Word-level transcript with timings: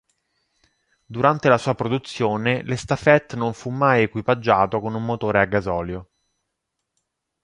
Durante 1.05 1.47
la 1.47 1.59
sua 1.59 1.75
produzione, 1.75 2.63
l'Estafette 2.63 3.35
non 3.35 3.53
fu 3.53 3.69
mai 3.69 4.01
equipaggiato 4.01 4.79
con 4.79 4.95
un 4.95 5.05
motore 5.05 5.39
a 5.41 5.45
gasolio. 5.45 6.09